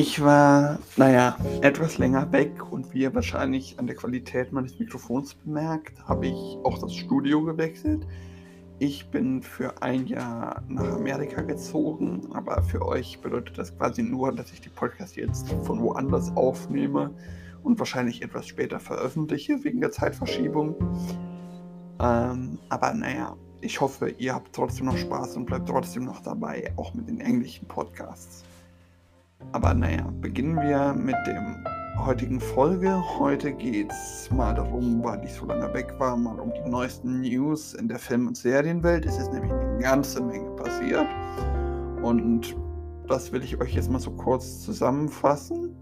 Ich 0.00 0.22
war, 0.22 0.78
naja, 0.96 1.36
etwas 1.60 1.98
länger 1.98 2.30
weg 2.30 2.70
und 2.70 2.94
wie 2.94 3.00
ihr 3.00 3.16
wahrscheinlich 3.16 3.80
an 3.80 3.88
der 3.88 3.96
Qualität 3.96 4.52
meines 4.52 4.78
Mikrofons 4.78 5.34
bemerkt, 5.34 6.06
habe 6.06 6.28
ich 6.28 6.56
auch 6.62 6.78
das 6.78 6.94
Studio 6.94 7.42
gewechselt. 7.42 8.06
Ich 8.78 9.10
bin 9.10 9.42
für 9.42 9.82
ein 9.82 10.06
Jahr 10.06 10.62
nach 10.68 10.94
Amerika 10.94 11.42
gezogen, 11.42 12.28
aber 12.32 12.62
für 12.62 12.86
euch 12.86 13.20
bedeutet 13.20 13.58
das 13.58 13.76
quasi 13.76 14.04
nur, 14.04 14.32
dass 14.32 14.52
ich 14.52 14.60
die 14.60 14.68
Podcasts 14.68 15.16
jetzt 15.16 15.52
von 15.64 15.82
woanders 15.82 16.30
aufnehme 16.36 17.10
und 17.64 17.80
wahrscheinlich 17.80 18.22
etwas 18.22 18.46
später 18.46 18.78
veröffentliche 18.78 19.64
wegen 19.64 19.80
der 19.80 19.90
Zeitverschiebung. 19.90 20.76
Ähm, 22.00 22.60
aber 22.68 22.94
naja, 22.94 23.34
ich 23.60 23.80
hoffe, 23.80 24.10
ihr 24.10 24.32
habt 24.32 24.52
trotzdem 24.52 24.86
noch 24.86 24.96
Spaß 24.96 25.38
und 25.38 25.46
bleibt 25.46 25.68
trotzdem 25.68 26.04
noch 26.04 26.22
dabei, 26.22 26.72
auch 26.76 26.94
mit 26.94 27.08
den 27.08 27.18
englischen 27.18 27.66
Podcasts. 27.66 28.44
Aber 29.52 29.72
naja, 29.72 30.06
beginnen 30.20 30.56
wir 30.56 30.92
mit 30.94 31.16
dem 31.26 31.64
heutigen 32.04 32.40
Folge. 32.40 33.02
Heute 33.18 33.52
geht 33.52 33.90
es 33.90 34.30
mal 34.30 34.54
darum, 34.54 35.02
weil 35.02 35.24
ich 35.24 35.32
so 35.32 35.46
lange 35.46 35.72
weg 35.72 35.94
war, 35.98 36.16
mal 36.16 36.38
um 36.38 36.52
die 36.52 36.68
neuesten 36.68 37.20
News 37.20 37.74
in 37.74 37.88
der 37.88 37.98
Film- 37.98 38.26
und 38.26 38.36
Serienwelt. 38.36 39.06
Es 39.06 39.18
ist 39.18 39.32
nämlich 39.32 39.52
eine 39.52 39.78
ganze 39.78 40.22
Menge 40.22 40.50
passiert. 40.56 41.06
Und 42.02 42.56
das 43.08 43.32
will 43.32 43.42
ich 43.42 43.60
euch 43.60 43.74
jetzt 43.74 43.90
mal 43.90 44.00
so 44.00 44.10
kurz 44.10 44.62
zusammenfassen. 44.62 45.74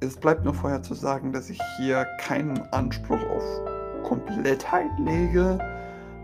Es 0.00 0.16
bleibt 0.16 0.44
nur 0.44 0.54
vorher 0.54 0.82
zu 0.82 0.94
sagen, 0.94 1.32
dass 1.32 1.50
ich 1.50 1.60
hier 1.78 2.06
keinen 2.20 2.58
Anspruch 2.72 3.20
auf 3.30 3.44
Komplettheit 4.04 4.90
lege, 4.98 5.58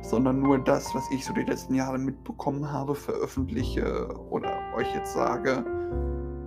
sondern 0.03 0.41
nur 0.41 0.59
das, 0.59 0.95
was 0.95 1.05
ich 1.13 1.25
so 1.25 1.33
die 1.33 1.43
letzten 1.43 1.75
Jahre 1.75 1.99
mitbekommen 1.99 2.71
habe, 2.71 2.95
veröffentliche 2.95 4.09
oder 4.31 4.59
euch 4.77 4.93
jetzt 4.95 5.13
sage. 5.13 5.65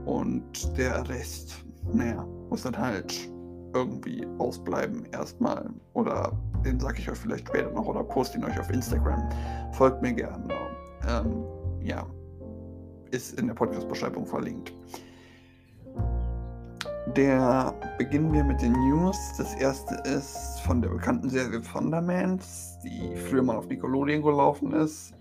Und 0.06 0.78
der 0.78 1.08
Rest, 1.08 1.64
naja, 1.94 2.26
muss 2.50 2.64
dann 2.64 2.78
halt 2.78 3.30
irgendwie 3.74 4.26
ausbleiben 4.38 5.06
erstmal. 5.12 5.70
Oder 5.94 6.32
den 6.66 6.80
sage 6.80 7.00
ich 7.00 7.10
euch 7.10 7.18
vielleicht 7.18 7.48
später 7.48 7.72
noch 7.72 7.86
oder 7.86 8.04
poste 8.04 8.38
ihn 8.38 8.46
euch 8.46 8.60
auf 8.60 8.70
Instagram. 8.70 9.30
Folgt 9.74 10.02
mir 10.02 10.14
gerne. 10.14 10.48
Ähm, 11.08 11.44
ja, 11.82 12.06
ist 13.12 13.40
in 13.40 13.48
der 13.48 13.54
Podcast-Beschreibung 13.54 14.26
verlinkt. 14.26 14.74
Der 17.08 17.76
beginnen 17.98 18.32
wir 18.32 18.46
mit 18.46 18.62
den 18.62 18.72
News. 18.72 19.18
Das 19.38 19.54
erste 19.56 19.96
ist 20.10 20.62
von 20.62 20.82
der 20.82 20.90
bekannten 20.90 21.30
Serie 21.30 21.62
Thundermans, 21.62 22.80
die 22.82 23.16
früher 23.16 23.44
mal 23.44 23.58
auf 23.58 23.68
Nickelodeon 23.68 24.22
gelaufen 24.22 24.72
ist. 24.72 25.14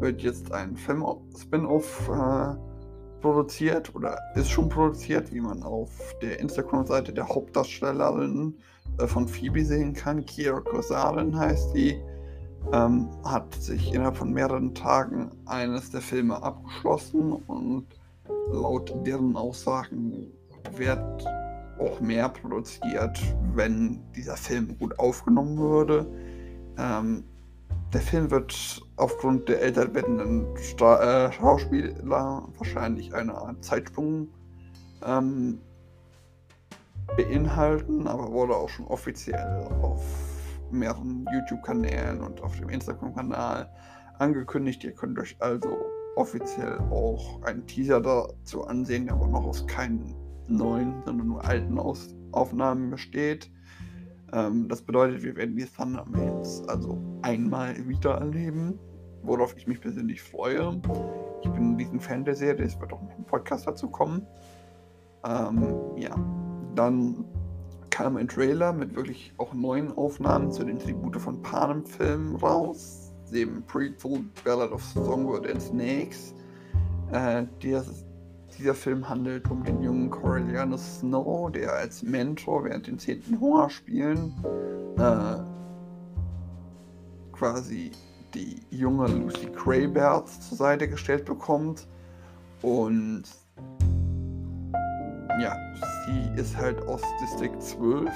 Wird 0.00 0.22
jetzt 0.22 0.50
ein 0.52 0.76
Film-Spin-Off 0.76 2.08
äh, 2.08 2.54
produziert 3.20 3.94
oder 3.94 4.18
ist 4.34 4.50
schon 4.50 4.70
produziert, 4.70 5.32
wie 5.32 5.40
man 5.40 5.62
auf 5.62 5.90
der 6.22 6.40
Instagram-Seite 6.40 7.12
der 7.12 7.28
Hauptdarstellerin 7.28 8.56
äh, 8.98 9.06
von 9.06 9.28
Phoebe 9.28 9.62
sehen 9.62 9.92
kann. 9.92 10.24
Kira 10.24 10.60
Kosarin 10.60 11.38
heißt 11.38 11.74
die. 11.74 12.00
Ähm, 12.72 13.10
hat 13.24 13.54
sich 13.54 13.92
innerhalb 13.94 14.16
von 14.16 14.32
mehreren 14.32 14.74
Tagen 14.74 15.30
eines 15.44 15.90
der 15.90 16.00
Filme 16.00 16.42
abgeschlossen 16.42 17.32
und 17.32 17.86
laut 18.50 18.92
deren 19.06 19.36
Aussagen 19.36 20.32
wird 20.76 21.24
auch 21.78 22.00
mehr 22.00 22.28
produziert, 22.28 23.20
wenn 23.54 24.00
dieser 24.12 24.36
Film 24.36 24.76
gut 24.78 24.98
aufgenommen 24.98 25.58
würde. 25.58 26.06
Ähm, 26.78 27.24
der 27.92 28.00
Film 28.00 28.30
wird 28.30 28.82
aufgrund 28.96 29.48
der 29.48 29.62
älter 29.62 29.94
werdenden 29.94 30.46
Sta 30.56 31.26
äh, 31.26 31.32
Schauspieler 31.32 32.48
wahrscheinlich 32.56 33.14
eine 33.14 33.34
Art 33.34 33.64
Zeitsprung 33.64 34.28
ähm, 35.04 35.60
beinhalten, 37.16 38.06
aber 38.06 38.32
wurde 38.32 38.56
auch 38.56 38.68
schon 38.68 38.86
offiziell 38.86 39.68
auf 39.82 40.02
mehreren 40.70 41.26
YouTube-Kanälen 41.32 42.20
und 42.20 42.42
auf 42.42 42.58
dem 42.58 42.68
Instagram-Kanal 42.68 43.70
angekündigt. 44.18 44.82
Ihr 44.84 44.92
könnt 44.92 45.18
euch 45.18 45.36
also 45.38 45.68
offiziell 46.16 46.78
auch 46.90 47.42
einen 47.42 47.66
Teaser 47.66 48.00
dazu 48.00 48.66
ansehen, 48.66 49.06
der 49.06 49.14
aber 49.14 49.28
noch 49.28 49.44
aus 49.44 49.66
keinen 49.66 50.14
neuen, 50.48 51.02
sondern 51.04 51.28
nur 51.28 51.44
alten 51.44 51.78
Aus 51.78 52.14
Aufnahmen 52.32 52.90
besteht. 52.90 53.50
Ähm, 54.32 54.68
das 54.68 54.82
bedeutet, 54.82 55.22
wir 55.22 55.36
werden 55.36 55.56
die 55.56 55.64
Thundermans 55.64 56.62
also 56.68 56.98
einmal 57.22 57.76
wieder 57.88 58.14
erleben, 58.14 58.78
worauf 59.22 59.56
ich 59.56 59.66
mich 59.66 59.80
persönlich 59.80 60.22
freue. 60.22 60.80
Ich 61.42 61.50
bin 61.50 61.72
ein 61.72 61.76
riesen 61.76 62.00
Fan 62.00 62.24
der 62.24 62.34
Serie, 62.34 62.64
es 62.64 62.78
wird 62.80 62.92
auch 62.92 63.02
noch 63.02 63.16
ein 63.16 63.24
Podcast 63.24 63.66
dazu 63.66 63.88
kommen. 63.88 64.26
Ähm, 65.24 65.66
ja, 65.96 66.14
dann 66.74 67.24
kam 67.90 68.16
ein 68.16 68.28
Trailer 68.28 68.72
mit 68.72 68.94
wirklich 68.94 69.32
auch 69.38 69.54
neuen 69.54 69.96
Aufnahmen 69.96 70.50
zu 70.52 70.64
den 70.64 70.78
Tribute 70.78 71.16
von 71.16 71.40
Panem-Filmen 71.42 72.36
raus, 72.36 73.12
dem 73.32 73.64
Prequel 73.64 74.24
Ballad 74.44 74.70
of 74.72 74.82
Songbird 74.84 75.50
and 75.50 75.62
Snakes. 75.62 76.34
Äh, 77.12 77.46
das 77.62 78.05
dieser 78.58 78.74
Film 78.74 79.08
handelt 79.08 79.50
um 79.50 79.64
den 79.64 79.82
jungen 79.82 80.10
Coriolanus 80.10 81.00
Snow, 81.00 81.50
der 81.50 81.72
als 81.72 82.02
Mentor 82.02 82.64
während 82.64 82.86
den 82.86 82.98
zehnten 82.98 83.38
Hungerspielen 83.40 84.32
äh, 84.98 85.36
quasi 87.32 87.90
die 88.34 88.62
junge 88.70 89.08
Lucy 89.08 89.46
Crayberg 89.46 90.28
zur 90.28 90.56
Seite 90.56 90.88
gestellt 90.88 91.24
bekommt. 91.24 91.86
Und 92.62 93.24
ja, 95.40 95.54
sie 96.06 96.40
ist 96.40 96.56
halt 96.56 96.80
aus 96.86 97.02
Distrikt 97.20 97.62
12 97.62 98.10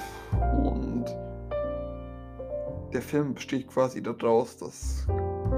und 0.63 1.05
der 2.93 3.01
Film 3.01 3.33
besteht 3.33 3.67
quasi 3.67 4.01
daraus, 4.01 4.57
dass 4.57 5.05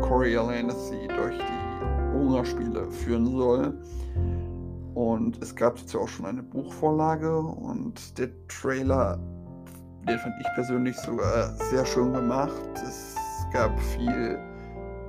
Coriolanus 0.02 0.90
sie 0.90 1.08
durch 1.08 1.38
die 1.38 2.14
Hungerspiele 2.14 2.92
führen 2.92 3.26
soll. 3.26 3.74
Und 5.14 5.40
es 5.44 5.56
gab 5.56 5.76
dazu 5.76 6.00
auch 6.00 6.08
schon 6.08 6.26
eine 6.26 6.42
Buchvorlage 6.42 7.38
und 7.38 8.18
der 8.18 8.30
Trailer, 8.48 9.20
den 10.08 10.18
fand 10.18 10.34
ich 10.42 10.48
persönlich 10.56 10.98
sogar 10.98 11.56
sehr 11.70 11.86
schön 11.86 12.14
gemacht. 12.14 12.64
Es 12.84 13.16
gab 13.54 13.80
viel, 13.80 14.40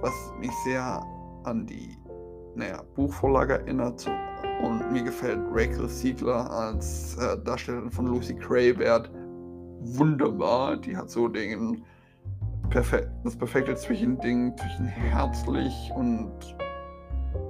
was 0.02 0.12
mich 0.38 0.50
sehr 0.66 1.02
an 1.44 1.66
die 1.66 1.96
naja, 2.54 2.82
Buchvorlage 2.94 3.54
erinnert. 3.54 4.06
Und 4.62 4.92
mir 4.92 5.02
gefällt 5.02 5.40
Rachel 5.50 5.88
Siegler 5.88 6.50
als 6.50 7.16
äh, 7.16 7.38
Darstellerin 7.42 7.90
von 7.90 8.06
Lucy 8.06 8.34
Craybert 8.34 9.10
wunderbar. 9.80 10.76
Die 10.76 10.94
hat 10.94 11.08
so 11.08 11.28
den 11.28 11.82
perfekt, 12.68 13.08
das 13.24 13.36
perfekte 13.36 13.74
Zwischending 13.74 14.54
zwischen 14.58 14.84
herzlich 14.84 15.90
und 15.96 16.30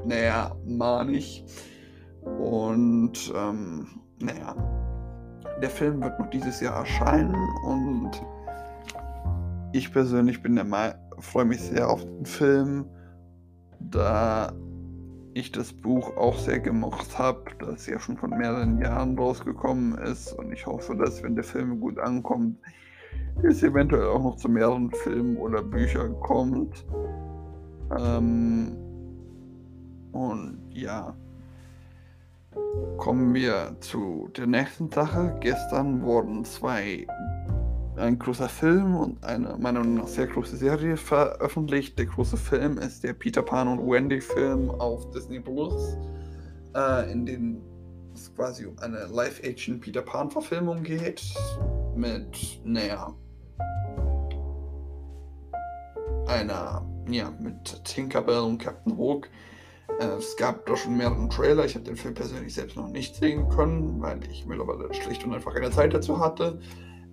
naja, 0.06 0.54
manisch. 0.64 1.42
Und 2.24 3.32
ähm, 3.36 3.86
naja, 4.20 4.54
der 5.60 5.70
Film 5.70 6.02
wird 6.02 6.18
noch 6.18 6.30
dieses 6.30 6.60
Jahr 6.60 6.76
erscheinen 6.76 7.36
und 7.66 8.10
ich 9.72 9.92
persönlich 9.92 10.42
bin 10.42 10.54
der 10.54 10.64
Meinung, 10.64 10.96
freue 11.18 11.44
mich 11.44 11.60
sehr 11.60 11.88
auf 11.88 12.04
den 12.04 12.26
Film, 12.26 12.86
da 13.80 14.52
ich 15.34 15.50
das 15.50 15.72
Buch 15.72 16.16
auch 16.16 16.38
sehr 16.38 16.60
gemocht 16.60 17.18
habe, 17.18 17.44
das 17.58 17.86
ja 17.86 17.98
schon 17.98 18.16
von 18.16 18.30
mehreren 18.30 18.78
Jahren 18.78 19.18
rausgekommen 19.18 19.98
ist 19.98 20.32
und 20.32 20.52
ich 20.52 20.66
hoffe, 20.66 20.96
dass 20.96 21.22
wenn 21.22 21.34
der 21.34 21.44
Film 21.44 21.80
gut 21.80 21.98
ankommt, 21.98 22.56
es 23.42 23.62
eventuell 23.62 24.06
auch 24.06 24.22
noch 24.22 24.36
zu 24.36 24.48
mehreren 24.48 24.90
Filmen 24.90 25.36
oder 25.36 25.62
Büchern 25.62 26.14
kommt. 26.20 26.86
Ähm, 27.98 28.76
und 30.12 30.58
ja, 30.70 31.16
Kommen 32.98 33.34
wir 33.34 33.76
zu 33.80 34.28
der 34.36 34.46
nächsten 34.46 34.90
Sache. 34.90 35.36
Gestern 35.40 36.02
wurden 36.02 36.44
zwei, 36.44 37.06
ein 37.96 38.18
großer 38.18 38.48
Film 38.48 38.96
und 38.96 39.24
eine 39.24 39.56
meiner 39.58 39.80
Meinung 39.80 39.94
nach 39.94 40.08
sehr 40.08 40.26
große 40.26 40.56
Serie 40.56 40.96
veröffentlicht. 40.96 41.98
Der 41.98 42.06
große 42.06 42.36
Film 42.36 42.78
ist 42.78 43.04
der 43.04 43.12
Peter 43.12 43.42
Pan 43.42 43.68
und 43.68 43.90
Wendy 43.90 44.20
Film 44.20 44.70
auf 44.70 45.10
Disney 45.10 45.40
Plus, 45.40 45.96
äh, 46.74 47.12
in 47.12 47.26
dem 47.26 47.60
es 48.14 48.34
quasi 48.34 48.66
um 48.66 48.78
eine 48.78 49.06
Live-Action 49.06 49.80
Peter 49.80 50.02
Pan 50.02 50.30
Verfilmung 50.30 50.82
geht 50.82 51.22
mit, 51.96 52.60
naja, 52.64 53.12
einer, 56.26 56.86
ja, 57.08 57.32
mit 57.40 57.84
Tinkerbell 57.84 58.40
und 58.40 58.58
Captain 58.58 58.96
Hook 58.96 59.28
es 59.98 60.36
gab 60.36 60.66
doch 60.66 60.76
schon 60.76 60.96
mehrere 60.96 61.28
Trailer. 61.28 61.64
Ich 61.64 61.74
habe 61.74 61.84
den 61.84 61.96
Film 61.96 62.14
persönlich 62.14 62.54
selbst 62.54 62.76
noch 62.76 62.88
nicht 62.88 63.14
sehen 63.16 63.48
können, 63.48 64.00
weil 64.00 64.20
ich 64.30 64.46
mittlerweile 64.46 64.92
schlicht 64.92 65.24
und 65.24 65.34
einfach 65.34 65.54
keine 65.54 65.70
Zeit 65.70 65.94
dazu 65.94 66.18
hatte. 66.18 66.58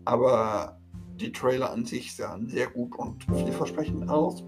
Aber 0.05 0.79
die 1.15 1.31
Trailer 1.31 1.71
an 1.71 1.85
sich 1.85 2.15
sahen 2.15 2.47
sehr 2.47 2.67
gut 2.67 2.95
und 2.95 3.23
vielversprechend 3.25 4.09
aus. 4.09 4.43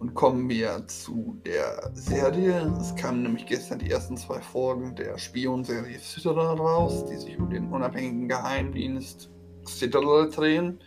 Und 0.00 0.14
kommen 0.14 0.48
wir 0.48 0.86
zu 0.88 1.38
der 1.44 1.90
Serie. 1.94 2.74
Es 2.80 2.96
kamen 2.96 3.22
nämlich 3.22 3.46
gestern 3.46 3.78
die 3.78 3.90
ersten 3.90 4.16
zwei 4.16 4.40
Folgen 4.40 4.96
der 4.96 5.18
Spionserie 5.18 5.98
Citadel 5.98 6.58
raus, 6.58 7.04
die 7.04 7.16
sich 7.16 7.38
um 7.38 7.50
den 7.50 7.68
unabhängigen 7.70 8.26
Geheimdienst 8.26 9.30
Citadel 9.66 10.30
drehen, 10.30 10.80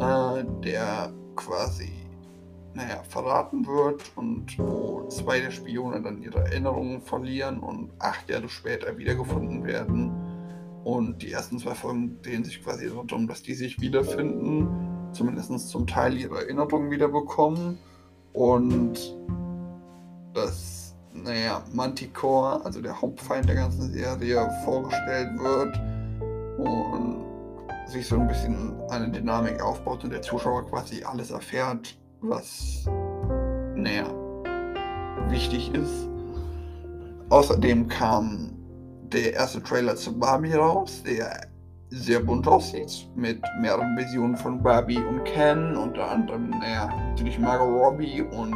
äh, 0.00 0.42
der 0.64 1.12
quasi 1.36 1.99
naja, 2.74 3.02
verraten 3.08 3.66
wird 3.66 4.02
und 4.16 4.58
wo 4.58 5.08
zwei 5.08 5.40
der 5.40 5.50
Spione 5.50 6.00
dann 6.02 6.22
ihre 6.22 6.40
Erinnerungen 6.40 7.00
verlieren 7.00 7.60
und 7.60 7.90
acht 7.98 8.28
Jahre 8.30 8.48
später 8.48 8.96
wiedergefunden 8.96 9.64
werden. 9.64 10.12
Und 10.84 11.22
die 11.22 11.32
ersten 11.32 11.58
zwei 11.58 11.74
Folgen 11.74 12.22
drehen 12.22 12.44
sich 12.44 12.62
quasi 12.62 12.88
darum, 12.88 13.26
dass 13.26 13.42
die 13.42 13.54
sich 13.54 13.80
wiederfinden, 13.80 14.68
zumindest 15.12 15.68
zum 15.68 15.86
Teil 15.86 16.16
ihre 16.16 16.36
Erinnerungen 16.42 16.90
wiederbekommen 16.90 17.78
und 18.32 19.16
dass, 20.32 20.94
naja, 21.12 21.62
Manticore, 21.72 22.64
also 22.64 22.80
der 22.80 23.00
Hauptfeind 23.00 23.48
der 23.48 23.56
ganzen 23.56 23.92
Serie, 23.92 24.48
vorgestellt 24.64 25.38
wird 25.38 25.76
und 26.58 27.20
sich 27.86 28.06
so 28.06 28.16
ein 28.16 28.28
bisschen 28.28 28.80
eine 28.90 29.10
Dynamik 29.10 29.60
aufbaut 29.60 30.04
und 30.04 30.10
der 30.10 30.22
Zuschauer 30.22 30.66
quasi 30.68 31.02
alles 31.02 31.32
erfährt, 31.32 31.99
was, 32.22 32.84
naja, 33.74 34.06
wichtig 35.28 35.72
ist. 35.74 36.08
Außerdem 37.30 37.88
kam 37.88 38.52
der 39.12 39.34
erste 39.34 39.62
Trailer 39.62 39.96
zu 39.96 40.18
Barbie 40.18 40.54
raus, 40.54 41.02
der 41.04 41.48
sehr 41.90 42.20
bunt 42.20 42.46
aussieht, 42.46 43.08
mit 43.16 43.40
mehreren 43.60 43.96
Visionen 43.96 44.36
von 44.36 44.62
Barbie 44.62 44.98
und 44.98 45.24
Ken, 45.24 45.76
unter 45.76 46.08
anderem, 46.08 46.50
naja, 46.50 46.88
natürlich 47.08 47.38
Margot 47.38 47.68
Robbie 47.68 48.22
und 48.22 48.54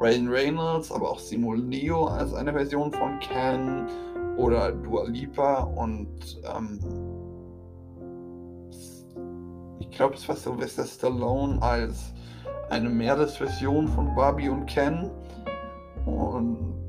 Ryan 0.00 0.28
Reynolds, 0.28 0.90
aber 0.90 1.10
auch 1.10 1.18
Simon 1.18 1.70
Leo 1.70 2.06
als 2.06 2.32
eine 2.32 2.52
Version 2.52 2.90
von 2.92 3.18
Ken 3.20 3.86
oder 4.36 4.72
Dua 4.72 5.04
Lipa 5.04 5.64
und 5.64 6.40
ähm, 6.56 6.78
ich 9.78 9.90
glaube, 9.90 10.14
es 10.14 10.26
war 10.26 10.36
Sylvester 10.36 10.86
Stallone 10.86 11.60
als 11.60 12.14
eine 12.72 12.88
Meeresversion 12.88 13.86
von 13.86 14.14
Barbie 14.14 14.48
und 14.48 14.64
Ken. 14.64 15.10
Und 16.06 16.86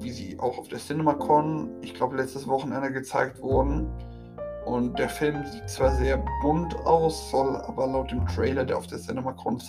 wie 0.00 0.10
sie 0.10 0.38
auch 0.40 0.58
auf 0.58 0.68
der 0.68 0.78
CinemaCon, 0.78 1.70
ich 1.82 1.94
glaube, 1.94 2.16
letztes 2.16 2.48
Wochenende 2.48 2.90
gezeigt 2.90 3.40
wurden. 3.42 3.88
Und 4.64 4.98
der 4.98 5.08
Film 5.08 5.44
sieht 5.44 5.68
zwar 5.68 5.92
sehr 5.96 6.22
bunt 6.40 6.74
aus, 6.86 7.30
soll 7.30 7.56
aber 7.56 7.86
laut 7.86 8.10
dem 8.10 8.26
Trailer, 8.26 8.64
der 8.64 8.78
auf 8.78 8.86
der 8.86 8.98
CinemaCon 8.98 9.60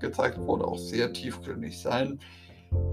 gezeigt 0.00 0.38
wurde, 0.38 0.66
auch 0.66 0.78
sehr 0.78 1.12
tiefgründig 1.12 1.80
sein. 1.80 2.18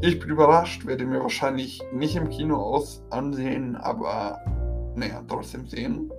Ich 0.01 0.19
bin 0.19 0.29
überrascht, 0.29 0.85
werde 0.85 1.05
mir 1.05 1.21
wahrscheinlich 1.21 1.81
nicht 1.93 2.17
im 2.17 2.29
Kino 2.29 2.57
aus 2.57 3.01
ansehen, 3.11 3.77
aber 3.77 4.39
naja, 4.95 5.23
trotzdem 5.27 5.67
sehen. 5.67 6.11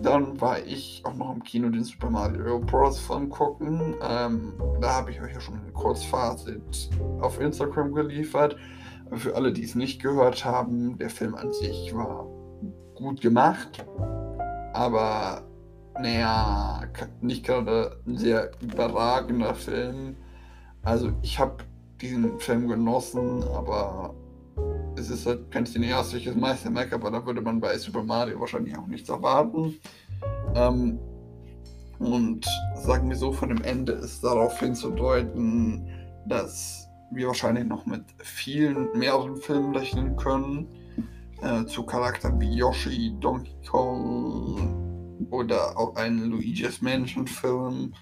Dann 0.00 0.40
war 0.40 0.64
ich 0.64 1.02
auch 1.04 1.14
noch 1.14 1.34
im 1.34 1.42
Kino 1.42 1.68
den 1.68 1.84
Super 1.84 2.10
Mario 2.10 2.58
Bros. 2.60 2.98
Film 2.98 3.28
gucken. 3.28 3.94
Ähm, 4.02 4.54
da 4.80 4.94
habe 4.94 5.10
ich 5.10 5.20
euch 5.20 5.32
ja 5.32 5.40
schon 5.40 5.54
ein 5.54 5.72
Kurzfazit 5.72 6.90
auf 7.20 7.40
Instagram 7.40 7.92
geliefert. 7.92 8.56
Für 9.12 9.34
alle, 9.36 9.52
die 9.52 9.64
es 9.64 9.74
nicht 9.74 10.00
gehört 10.00 10.44
haben, 10.44 10.96
der 10.98 11.10
Film 11.10 11.34
an 11.34 11.52
sich 11.52 11.94
war 11.94 12.26
gut 12.94 13.20
gemacht, 13.20 13.84
aber 14.72 15.42
naja, 16.00 16.82
nicht 17.20 17.44
gerade 17.44 17.98
ein 18.06 18.16
sehr 18.16 18.52
überragender 18.60 19.54
Film. 19.54 20.16
Also 20.82 21.12
ich 21.22 21.38
habe 21.38 21.64
diesen 22.00 22.38
Film 22.38 22.68
genossen, 22.68 23.44
aber 23.54 24.14
es 24.96 25.10
ist 25.10 25.26
halt 25.26 25.50
kein 25.50 25.66
cineastisches 25.66 26.34
Meisterwerk, 26.36 26.92
aber 26.92 27.10
da 27.10 27.24
würde 27.24 27.40
man 27.40 27.60
bei 27.60 27.76
Super 27.78 28.02
Mario 28.02 28.38
wahrscheinlich 28.40 28.76
auch 28.76 28.86
nichts 28.86 29.08
erwarten. 29.08 29.74
Ähm, 30.54 30.98
und 31.98 32.46
sagen 32.76 33.08
wir 33.08 33.16
so, 33.16 33.32
von 33.32 33.48
dem 33.48 33.62
Ende 33.62 33.92
ist 33.92 34.22
darauf 34.24 34.58
hinzudeuten, 34.58 35.88
dass 36.26 36.88
wir 37.10 37.28
wahrscheinlich 37.28 37.64
noch 37.64 37.86
mit 37.86 38.04
vielen 38.18 38.96
mehreren 38.96 39.36
Filmen 39.36 39.74
rechnen 39.74 40.16
können. 40.16 40.68
Äh, 41.42 41.66
zu 41.66 41.84
Charakteren 41.84 42.40
wie 42.40 42.54
Yoshi, 42.54 43.14
Donkey 43.18 43.56
Kong 43.68 45.26
oder 45.30 45.76
auch 45.76 45.96
einen 45.96 46.30
Luigi's 46.30 46.80
Mansion 46.80 47.26
Film. 47.26 47.92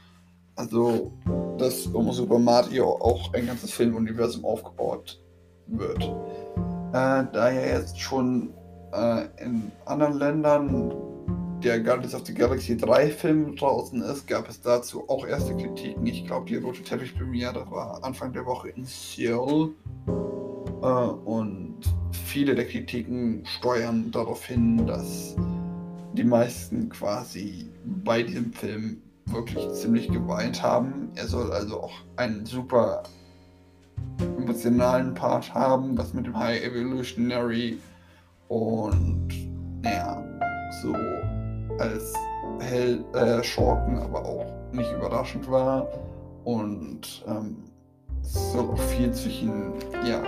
Also, 0.57 1.13
dass 1.57 1.87
um 1.87 2.13
Super 2.13 2.39
Mario 2.39 2.97
auch 3.01 3.33
ein 3.33 3.47
ganzes 3.47 3.73
Filmuniversum 3.73 4.45
aufgebaut 4.45 5.21
wird. 5.79 6.03
Äh, 6.93 7.25
da 7.33 7.51
ja 7.51 7.61
jetzt 7.61 8.01
schon 8.01 8.53
äh, 8.93 9.27
in 9.43 9.71
anderen 9.87 10.15
Ländern 10.15 10.95
der 11.63 11.81
Guardians 11.81 12.15
of 12.15 12.27
the 12.27 12.35
Galaxy 12.35 12.77
3 12.77 13.09
Film 13.11 13.55
draußen 13.55 14.01
ist, 14.03 14.27
gab 14.27 14.49
es 14.49 14.61
dazu 14.61 15.09
auch 15.09 15.27
erste 15.27 15.55
Kritiken. 15.57 16.07
Ich 16.07 16.27
glaube, 16.27 16.47
die 16.47 16.57
rote 16.57 16.83
Teppich-Premiere 16.83 17.71
war 17.71 18.03
Anfang 18.03 18.33
der 18.33 18.47
Woche 18.47 18.71
in 18.71 18.85
Seoul. 18.87 19.75
Äh, 20.83 20.87
und 20.87 21.79
viele 22.13 22.55
der 22.55 22.67
Kritiken 22.67 23.45
steuern 23.45 24.11
darauf 24.11 24.45
hin, 24.45 24.87
dass 24.87 25.37
die 26.15 26.25
meisten 26.25 26.89
quasi 26.89 27.69
bei 28.05 28.23
diesem 28.23 28.53
Film 28.53 29.03
wirklich 29.27 29.71
ziemlich 29.73 30.09
geweint 30.09 30.63
haben. 30.63 31.11
Er 31.15 31.27
soll 31.27 31.53
also 31.53 31.83
auch 31.83 31.93
einen 32.17 32.47
super 32.47 33.03
emotionalen 34.39 35.15
Part 35.15 35.53
haben, 35.55 35.97
was 35.97 36.13
mit 36.15 36.27
dem 36.27 36.39
High 36.39 36.63
Evolutionary 36.65 37.79
und 38.49 39.29
naja, 39.83 40.23
so 40.83 40.95
als 41.79 42.15
Hell, 42.61 43.05
äh, 43.15 43.43
Schurken, 43.43 43.99
aber 43.99 44.25
auch 44.25 44.47
nicht 44.73 44.93
überraschend 44.93 45.51
war. 45.51 45.89
Und 46.45 47.25
ähm, 47.27 47.57
auch 48.57 48.79
viel 48.79 49.13
zwischen 49.13 49.73
ja, 50.07 50.23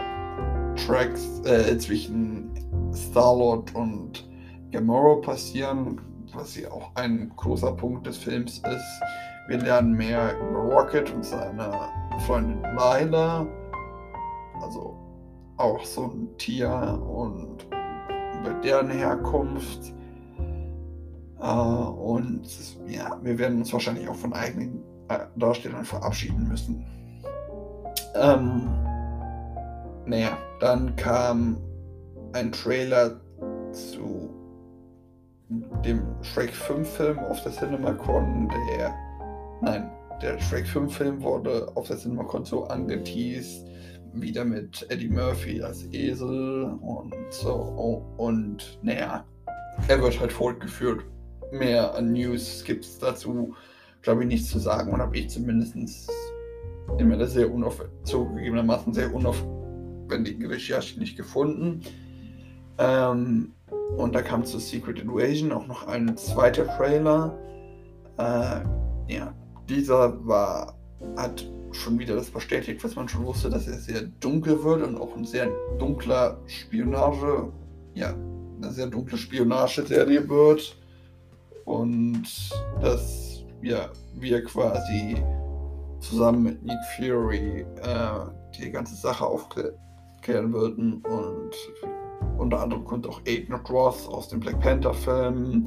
Tracks, 0.87 1.41
äh, 1.45 1.77
zwischen 1.79 2.51
Star-Lord 2.95 3.75
und 3.75 4.29
Gamora 4.71 5.21
passieren, 5.21 6.01
was 6.35 6.57
ja 6.57 6.71
auch 6.71 6.91
ein 6.95 7.31
großer 7.37 7.73
Punkt 7.73 8.07
des 8.07 8.19
Films 8.19 8.59
ist. 8.59 9.03
Wir 9.49 9.59
lernen 9.59 9.93
mehr 9.93 10.35
über 10.39 10.61
Rocket 10.61 11.13
und 11.13 11.25
seine 11.25 11.71
Freundin 12.27 12.63
Lila 12.63 13.47
also 14.63 14.97
auch 15.57 15.85
so 15.85 16.05
ein 16.05 16.37
Tier 16.39 16.71
und 17.07 17.67
über 18.41 18.55
deren 18.63 18.91
Herkunft. 18.91 19.93
Äh, 21.41 21.47
und 21.47 22.43
ja, 22.87 23.19
wir 23.23 23.39
werden 23.39 23.59
uns 23.59 23.73
wahrscheinlich 23.73 24.09
auch 24.09 24.15
von 24.15 24.33
eigenen 24.33 24.83
äh, 25.09 25.19
Darstellern 25.37 25.85
verabschieden 25.85 26.49
müssen. 26.49 26.85
Ähm, 28.15 28.69
naja, 30.07 30.37
dann 30.61 30.95
kam 30.97 31.59
ein 32.33 32.53
Trailer 32.53 33.21
zu 33.73 34.31
dem 35.85 36.03
Shrek 36.23 36.55
5 36.55 36.89
Film 36.89 37.19
auf 37.19 37.43
der 37.43 37.53
CinemaCon, 37.53 38.49
der, 38.49 38.95
nein, 39.61 39.91
der 40.23 40.39
Shrek 40.39 40.67
5 40.67 40.97
Film 40.97 41.23
wurde 41.23 41.71
auf 41.75 41.89
der 41.89 41.99
CinemaCon 41.99 42.45
so 42.45 42.65
angeteased, 42.65 43.67
wieder 44.15 44.45
mit 44.45 44.87
Eddie 44.91 45.09
Murphy 45.09 45.63
als 45.63 45.85
Esel 45.93 46.65
und 46.81 47.15
so. 47.31 48.05
Und 48.17 48.79
naja, 48.83 49.25
er 49.89 50.03
wird 50.03 50.21
halt 50.21 50.33
fortgeführt. 50.33 51.05
Mehr 51.53 51.95
an 51.95 52.13
News 52.13 52.65
gibt 52.65 52.85
es 52.85 52.99
dazu, 52.99 53.55
glaube 54.03 54.23
ich, 54.23 54.29
nichts 54.29 54.51
zu 54.51 54.59
sagen 54.59 54.93
und 54.93 55.01
habe 55.01 55.17
ich 55.17 55.31
zumindest 55.31 55.77
in 56.99 57.09
meiner 57.09 57.27
sehr 57.27 57.53
unauf 57.53 57.85
zugegebenermaßen 58.05 58.93
sehr 58.93 59.15
unaufwendigen 59.15 60.47
Recherche 60.47 60.99
nicht 60.99 61.17
gefunden. 61.17 61.83
Ähm, 62.79 63.53
und 63.97 64.15
da 64.15 64.23
kam 64.23 64.45
zu 64.45 64.59
Secret 64.59 64.99
Invasion 64.99 65.53
auch 65.53 65.67
noch 65.67 65.87
ein 65.87 66.17
zweiter 66.17 66.67
Trailer. 66.67 67.39
Äh, 68.19 68.61
ja, 69.13 69.35
dieser 69.69 70.27
war, 70.27 70.79
hat 71.17 71.47
schon 71.73 71.99
wieder 71.99 72.15
das 72.15 72.31
bestätigt, 72.31 72.85
was 72.85 72.97
man 72.97 73.09
schon 73.09 73.25
wusste, 73.25 73.51
dass 73.51 73.67
er 73.67 73.79
sehr 73.79 74.03
dunkel 74.21 74.63
wird 74.63 74.83
und 74.83 74.97
auch 74.97 75.17
ein 75.17 75.25
sehr 75.25 75.49
dunkler 75.79 76.39
Spionage, 76.47 77.51
ja, 77.95 78.15
eine 78.57 78.71
sehr 78.71 78.87
dunkle 78.87 79.17
Spionageserie 79.19 80.29
wird. 80.29 80.77
Und 81.65 82.25
dass 82.81 83.45
ja, 83.63 83.89
wir 84.15 84.45
quasi 84.45 85.17
zusammen 86.01 86.43
mit 86.43 86.63
Nick 86.63 86.79
Fury 86.97 87.65
äh, 87.83 88.59
die 88.59 88.71
ganze 88.71 88.97
Sache 88.97 89.25
aufklären 89.25 90.53
würden. 90.53 91.03
Und 91.03 91.55
unter 92.39 92.61
anderem 92.61 92.85
kommt 92.85 93.07
auch 93.07 93.21
Aiden 93.27 93.55
Roth 93.55 94.09
aus 94.09 94.29
dem 94.29 94.41
Black 94.41 94.61
Panther 94.61 94.95
Film, 94.95 95.67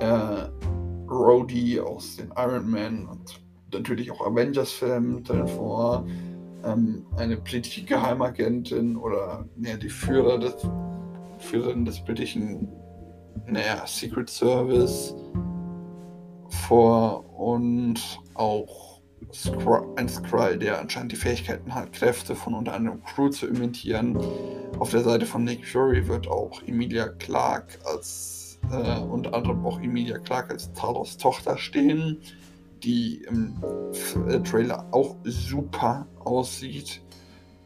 äh, 0.00 0.48
Rhodey 1.08 1.80
aus 1.80 2.16
den 2.16 2.32
Iron 2.36 2.70
Man 2.70 3.06
und 3.06 3.40
natürlich 3.72 4.10
auch 4.10 4.26
Avengers-Filmen 4.26 5.24
drin 5.24 5.46
vor. 5.46 6.06
ähm, 6.64 7.06
eine 7.16 7.36
britische 7.36 7.84
Geheimagentin 7.84 8.96
oder 8.96 9.44
naja, 9.56 9.76
die 9.76 9.88
Führer 9.88 10.38
des, 10.38 10.54
Führerin 11.38 11.84
des 11.84 12.00
britischen 12.04 12.68
naja, 13.46 13.86
Secret 13.86 14.28
Service 14.28 15.14
vor 16.66 17.24
und 17.38 18.00
auch 18.34 19.00
ein 19.96 20.08
Skrull, 20.08 20.58
der 20.58 20.80
anscheinend 20.80 21.12
die 21.12 21.16
Fähigkeiten 21.16 21.74
hat, 21.74 21.92
Kräfte 21.92 22.34
von 22.34 22.54
unter 22.54 22.74
anderem 22.74 23.02
Crew 23.02 23.28
zu 23.28 23.46
imitieren. 23.46 24.16
Auf 24.78 24.90
der 24.90 25.02
Seite 25.02 25.26
von 25.26 25.44
Nick 25.44 25.66
Fury 25.66 26.06
wird 26.06 26.28
auch 26.28 26.62
Emilia 26.66 27.08
Clark 27.08 27.78
als 27.84 28.58
äh, 28.70 29.00
unter 29.00 29.34
anderem 29.34 29.64
auch 29.66 29.80
Emilia 29.80 30.18
Clark 30.18 30.50
als 30.50 30.72
Talos 30.72 31.16
Tochter 31.16 31.58
stehen, 31.58 32.18
die 32.82 33.24
im 33.28 33.54
äh, 34.28 34.38
Trailer 34.40 34.86
auch 34.92 35.16
super 35.24 36.06
aussieht. 36.24 37.02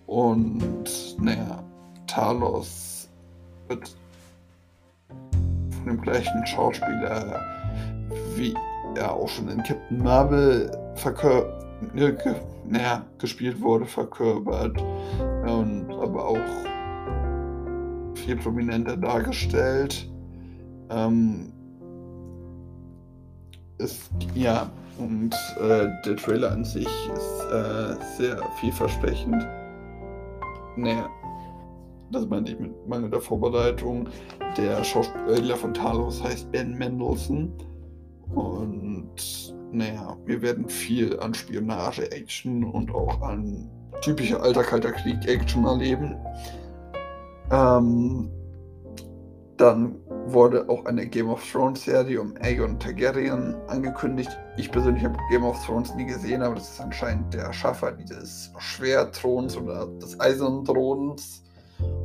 Und 0.07 1.17
naja, 1.19 1.63
Talos 2.07 3.09
wird 3.69 3.97
von 5.09 5.87
dem 5.87 6.01
gleichen 6.01 6.47
Schauspieler 6.47 7.41
wie 8.37 8.55
er 8.95 9.13
auch 9.13 9.29
schon 9.29 9.49
in 9.49 9.63
Captain 9.63 10.03
Marvel 10.03 10.71
ne, 11.95 12.15
ge 12.15 12.35
naja, 12.69 13.05
gespielt 13.19 13.61
wurde, 13.61 13.87
verkörpert 13.87 14.81
und 15.45 15.91
aber 15.91 16.29
auch 16.29 16.39
viel 18.15 18.37
prominenter 18.37 18.97
dargestellt. 18.97 20.09
Ähm, 20.91 21.53
ist, 23.83 24.11
ja, 24.35 24.71
und 24.99 25.35
äh, 25.61 25.89
der 26.05 26.17
Trailer 26.17 26.53
an 26.53 26.65
sich 26.65 26.87
ist 26.87 27.45
äh, 27.53 27.95
sehr 28.17 28.39
vielversprechend. 28.61 29.47
Naja, 30.77 31.09
das 32.11 32.27
meinte 32.27 32.53
ich 32.53 32.59
mit 32.59 32.89
mangelnder 32.89 33.21
Vorbereitung. 33.21 34.09
Der 34.57 34.85
Schauspieler 34.85 35.57
von 35.57 35.75
Talos 35.75 36.23
heißt 36.23 36.51
Ben 36.53 36.77
Mendelssohn. 36.77 37.53
Und 38.35 39.55
naja, 39.73 40.17
wir 40.27 40.43
werden 40.43 40.69
viel 40.69 41.19
an 41.21 41.35
Spionage-Action 41.35 42.65
und 42.65 42.95
auch 42.95 43.21
an 43.23 43.71
typischer 44.03 44.43
alter 44.43 44.63
kalter 44.63 44.93
Krieg-Action 44.93 45.65
erleben. 45.65 46.17
Ähm, 47.51 48.31
dann 49.57 49.97
wurde 50.27 50.69
auch 50.69 50.85
eine 50.87 51.07
Game 51.07 51.29
of 51.29 51.43
Thrones 51.51 51.85
Serie 51.85 52.21
um 52.21 52.35
Aegon 52.41 52.79
Targaryen 52.79 53.55
angekündigt. 53.69 54.31
Ich 54.57 54.71
persönlich 54.71 55.05
habe 55.05 55.17
Game 55.31 55.45
of 55.45 55.65
Thrones 55.65 55.95
nie 55.95 56.07
gesehen, 56.07 56.43
aber 56.43 56.55
das 56.57 56.71
ist 56.71 56.81
anscheinend 56.81 57.35
der 57.35 57.53
Schaffer 57.53 57.93
dieses 57.93 58.53
Schwerthrons 58.59 59.57
oder 59.57 59.87
des 59.87 60.19
Eisernen. 60.21 60.67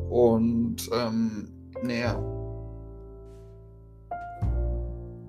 Und 0.09 0.89
ähm, 0.93 1.49
naja, 1.83 2.17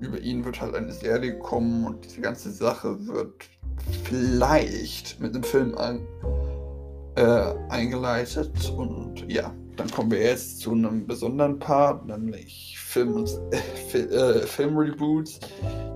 über 0.01 0.19
ihn 0.21 0.45
wird 0.45 0.61
halt 0.61 0.75
eine 0.75 0.93
Serie 0.93 1.39
kommen 1.39 1.87
und 1.87 2.05
diese 2.05 2.21
ganze 2.21 2.51
Sache 2.51 3.07
wird 3.07 3.49
vielleicht 4.05 5.21
mit 5.21 5.35
dem 5.35 5.43
Film 5.43 5.77
an, 5.77 6.07
äh, 7.17 7.55
eingeleitet. 7.69 8.73
Und 8.77 9.31
ja, 9.31 9.53
dann 9.79 9.91
kommen 9.91 10.11
wir 10.11 10.21
jetzt 10.21 10.61
zu 10.61 10.73
einem 10.73 11.07
besonderen 11.07 11.59
Part, 11.59 12.05
nämlich 12.07 12.77
Film, 12.79 13.25
äh, 13.53 13.99
äh, 13.99 14.47
Filmreboots. 14.47 15.39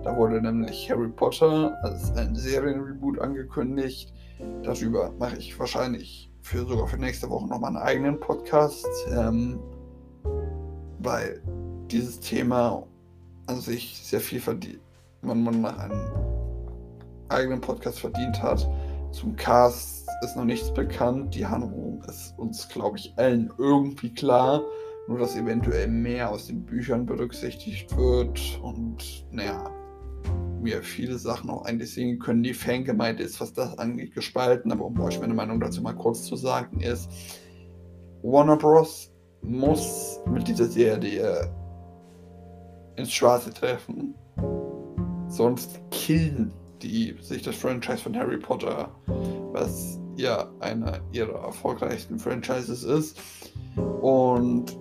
Da 0.04 0.16
wurde 0.16 0.40
nämlich 0.40 0.88
Harry 0.88 1.08
Potter 1.08 1.76
als 1.82 2.12
ein 2.12 2.34
Serienreboot 2.36 3.18
angekündigt. 3.18 4.12
Darüber 4.62 5.12
mache 5.18 5.36
ich 5.36 5.58
wahrscheinlich 5.58 6.30
für 6.40 6.64
sogar 6.64 6.86
für 6.86 6.96
nächste 6.96 7.28
Woche 7.28 7.48
nochmal 7.48 7.70
einen 7.70 7.84
eigenen 7.84 8.20
Podcast, 8.20 8.86
ähm, 9.10 9.58
weil 11.00 11.42
dieses 11.90 12.20
Thema 12.20 12.86
an 13.46 13.60
sich 13.60 14.00
sehr 14.02 14.20
viel 14.20 14.40
verdient, 14.40 14.80
man, 15.22 15.42
man 15.42 15.60
nach 15.60 15.78
einem 15.78 16.10
eigenen 17.28 17.60
Podcast 17.60 18.00
verdient 18.00 18.40
hat. 18.42 18.68
Zum 19.10 19.36
Cast 19.36 20.01
ist 20.22 20.36
noch 20.36 20.44
nichts 20.44 20.72
bekannt. 20.72 21.34
Die 21.34 21.46
Handlung 21.46 22.02
ist 22.08 22.34
uns, 22.38 22.68
glaube 22.68 22.98
ich, 22.98 23.12
allen 23.16 23.52
irgendwie 23.58 24.12
klar. 24.12 24.62
Nur, 25.08 25.18
dass 25.18 25.36
eventuell 25.36 25.88
mehr 25.88 26.30
aus 26.30 26.46
den 26.46 26.64
Büchern 26.64 27.06
berücksichtigt 27.06 27.96
wird. 27.96 28.60
Und 28.62 29.26
naja, 29.32 29.68
wir 30.62 30.82
viele 30.82 31.18
Sachen 31.18 31.50
auch 31.50 31.64
eigentlich 31.64 31.92
sehen 31.92 32.18
können. 32.18 32.42
Die 32.42 32.54
Fangemeinde 32.54 33.22
ist, 33.22 33.40
was 33.40 33.52
das 33.52 33.76
angeht, 33.78 34.14
gespalten. 34.14 34.70
Aber 34.70 34.84
um 34.84 35.00
euch 35.00 35.20
meine 35.20 35.34
Meinung 35.34 35.60
dazu 35.60 35.82
mal 35.82 35.94
kurz 35.94 36.24
zu 36.24 36.36
sagen, 36.36 36.80
ist, 36.80 37.10
Warner 38.22 38.56
Bros. 38.56 39.12
muss 39.42 40.20
mit 40.30 40.46
dieser 40.46 40.66
Serie 40.66 41.52
ins 42.96 43.12
Schwarze 43.12 43.52
treffen. 43.52 44.14
Sonst 45.26 45.80
killen 45.90 46.52
die 46.82 47.16
sich 47.20 47.42
das 47.42 47.56
Franchise 47.56 47.98
von 47.98 48.16
Harry 48.16 48.38
Potter, 48.38 48.90
was 49.52 50.01
ja 50.16 50.48
einer 50.60 51.00
ihrer 51.12 51.44
erfolgreichsten 51.44 52.18
Franchises 52.18 52.84
ist. 52.84 53.20
Und 54.00 54.76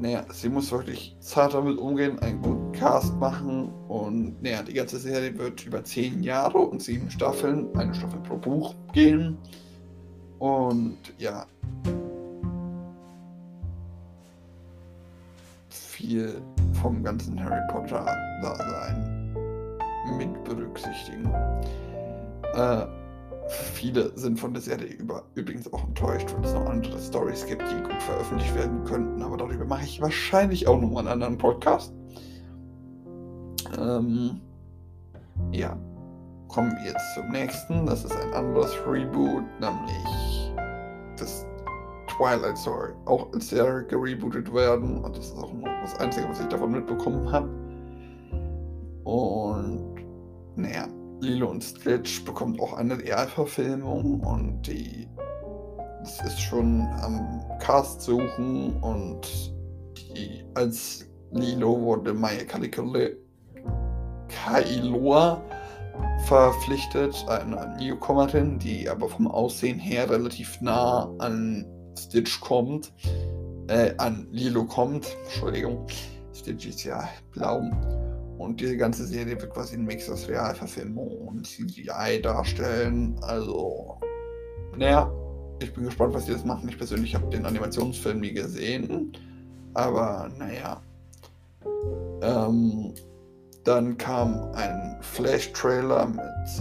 naja, 0.00 0.24
sie 0.32 0.48
muss 0.48 0.70
wirklich 0.70 1.16
zart 1.20 1.54
damit 1.54 1.78
umgehen, 1.78 2.18
einen 2.20 2.40
guten 2.40 2.72
Cast 2.72 3.14
machen 3.16 3.72
und 3.88 4.40
naja, 4.42 4.62
die 4.62 4.74
ganze 4.74 4.98
Serie 4.98 5.36
wird 5.36 5.66
über 5.66 5.82
zehn 5.82 6.22
Jahre 6.22 6.58
und 6.58 6.80
sieben 6.82 7.10
Staffeln, 7.10 7.76
eine 7.76 7.94
Staffel 7.94 8.20
pro 8.20 8.36
Buch 8.36 8.74
gehen. 8.92 9.36
Und 10.38 10.98
ja, 11.18 11.46
viel 15.98 16.40
vom 16.80 17.02
ganzen 17.02 17.42
Harry 17.42 17.60
Potter-Dasein 17.72 19.34
mit 20.16 20.44
berücksichtigen. 20.44 21.28
Äh, 22.54 22.86
viele 23.48 24.16
sind 24.18 24.38
von 24.38 24.52
der 24.52 24.62
Serie 24.62 24.88
über, 24.88 25.24
übrigens 25.34 25.72
auch 25.72 25.84
enttäuscht, 25.84 26.34
weil 26.34 26.44
es 26.44 26.54
noch 26.54 26.66
andere 26.66 26.98
Stories 26.98 27.46
gibt, 27.46 27.62
die 27.62 27.82
gut 27.82 28.02
veröffentlicht 28.02 28.54
werden 28.54 28.84
könnten, 28.84 29.22
aber 29.22 29.36
darüber 29.36 29.64
mache 29.64 29.84
ich 29.84 30.00
wahrscheinlich 30.00 30.66
auch 30.66 30.80
nochmal 30.80 31.04
einen 31.04 31.22
anderen 31.22 31.38
Podcast. 31.38 31.92
Ähm, 33.78 34.40
ja, 35.52 35.76
kommen 36.48 36.72
wir 36.72 36.90
jetzt 36.90 37.14
zum 37.14 37.28
nächsten. 37.30 37.86
Das 37.86 38.04
ist 38.04 38.16
ein 38.16 38.32
anderes 38.32 38.72
Reboot, 38.86 39.44
nämlich 39.60 40.52
das 41.16 41.46
Twilight 42.08 42.58
Story 42.58 42.92
auch 43.06 43.32
als 43.32 43.48
Serie 43.48 43.84
gerebootet 43.84 44.52
werden. 44.52 45.04
Und 45.04 45.16
das 45.16 45.26
ist 45.26 45.38
auch 45.38 45.52
nur 45.52 45.68
das 45.82 45.98
Einzige, 46.00 46.28
was 46.28 46.40
ich 46.40 46.46
davon 46.46 46.72
mitbekommen 46.72 47.30
habe. 47.30 47.48
Und 49.04 49.94
naja, 50.56 50.86
Lilo 51.20 51.50
und 51.50 51.64
Stitch 51.64 52.24
bekommt 52.24 52.60
auch 52.60 52.74
eine 52.74 52.98
Realverfilmung 52.98 54.20
und 54.20 54.62
die 54.66 55.08
ist 56.02 56.40
schon 56.40 56.82
am 57.02 57.44
Cast 57.58 58.02
suchen 58.02 58.76
und 58.82 59.52
die 60.14 60.44
als 60.54 61.06
Lilo 61.32 61.80
wurde 61.80 62.14
Maya 62.14 62.44
Kailoa 64.28 65.42
verpflichtet, 66.26 67.24
eine 67.28 67.76
Newcomerin, 67.78 68.58
die 68.58 68.88
aber 68.88 69.08
vom 69.08 69.28
Aussehen 69.28 69.78
her 69.78 70.08
relativ 70.08 70.60
nah 70.60 71.12
an 71.18 71.66
Stitch 71.98 72.40
kommt, 72.40 72.92
äh, 73.68 73.92
an 73.98 74.28
Lilo 74.30 74.64
kommt, 74.64 75.08
Entschuldigung, 75.24 75.86
Stitch 76.32 76.66
ist 76.66 76.84
ja 76.84 77.08
blau. 77.32 77.62
Und 78.38 78.60
diese 78.60 78.76
ganze 78.76 79.04
Serie 79.04 79.40
wird 79.40 79.52
quasi 79.52 79.74
ein 79.74 79.84
Mix 79.84 80.08
aus 80.08 80.28
Realverfilmung 80.28 81.28
und 81.28 81.46
CGI 81.46 82.22
darstellen. 82.22 83.16
Also, 83.20 83.98
naja, 84.76 85.12
ich 85.60 85.72
bin 85.74 85.84
gespannt, 85.84 86.14
was 86.14 86.26
die 86.26 86.32
das 86.32 86.44
machen. 86.44 86.68
Ich 86.68 86.78
persönlich 86.78 87.14
habe 87.14 87.28
den 87.30 87.44
Animationsfilm 87.44 88.20
nie 88.20 88.32
gesehen. 88.32 89.12
Aber 89.74 90.30
naja. 90.38 90.80
Ähm, 92.22 92.94
dann 93.64 93.98
kam 93.98 94.52
ein 94.54 94.96
Flash-Trailer 95.00 96.06
mit, 96.06 96.20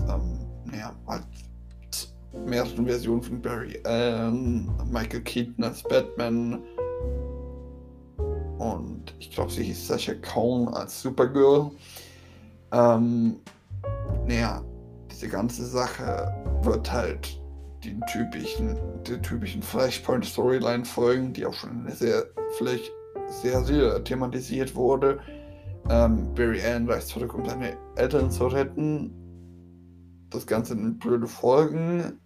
ähm, 0.10 0.40
naja, 0.66 0.94
halt 1.08 1.24
mehreren 2.46 2.86
Versionen 2.86 3.22
von 3.22 3.42
Barry 3.42 3.80
Allen, 3.86 4.70
Michael 4.92 5.22
Keaton 5.22 5.64
als 5.64 5.84
Batman 5.84 6.62
und 8.58 9.14
ich 9.20 9.32
glaube, 9.32 9.52
sie 9.52 9.64
hieß 9.64 9.88
Sasha 9.88 10.14
Cohn 10.16 10.68
als 10.70 11.02
Supergirl. 11.02 11.72
Ähm, 12.72 13.40
naja, 14.28 14.64
diese 15.12 15.30
ganze 15.30 15.66
Sache 15.66 16.34
wird 16.64 16.92
halt 16.92 17.40
den 17.84 18.02
typischen, 18.12 18.78
der 19.08 19.22
typischen 19.22 19.62
Flashpoint-Storyline 19.62 20.86
folgen, 20.86 21.34
die 21.34 21.46
auch 21.46 21.54
schon 21.54 21.72
in 21.72 21.86
der 21.86 21.96
sehr, 21.96 22.26
vielleicht 22.58 22.92
sehr, 23.28 23.64
sehr 23.64 24.04
thematisiert 24.04 24.76
wurde. 24.76 25.20
Ähm, 25.90 26.34
Barry 26.34 26.62
Allen 26.62 26.90
reist 26.90 27.10
zurück, 27.10 27.34
um 27.34 27.46
seine 27.46 27.78
Eltern 27.96 28.32
zu 28.32 28.48
retten. 28.48 29.14
Das 30.30 30.46
Ganze 30.46 30.74
in 30.74 30.98
blöde 30.98 31.28
Folgen 31.28 32.20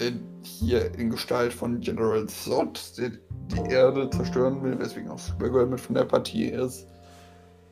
in, 0.00 0.20
hier 0.42 0.94
in 0.94 1.10
Gestalt 1.10 1.52
von 1.52 1.80
General 1.80 2.26
Zod, 2.26 2.98
der 2.98 3.10
die 3.10 3.70
Erde 3.70 4.08
zerstören 4.10 4.62
will, 4.62 4.78
weswegen 4.78 5.10
auch 5.10 5.18
Supergirl 5.18 5.66
mit 5.66 5.80
von 5.80 5.94
der 5.94 6.04
Partie 6.04 6.46
ist. 6.46 6.86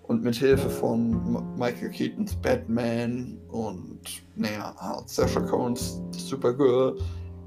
Und 0.05 0.25
mit 0.25 0.37
Hilfe 0.37 0.71
von 0.71 1.57
Michael 1.59 1.91
Keatons 1.91 2.35
Batman 2.37 3.37
und, 3.49 4.01
naja, 4.37 4.75
Sasha 5.05 5.41
Cones 5.41 6.01
Supergirl, 6.13 6.99